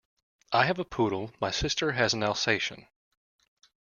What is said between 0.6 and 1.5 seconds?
have a poodle,